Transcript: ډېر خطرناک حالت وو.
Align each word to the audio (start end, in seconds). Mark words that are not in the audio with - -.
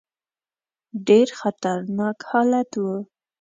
ډېر 1.07 1.27
خطرناک 1.39 2.17
حالت 2.29 2.69
وو. 2.81 2.95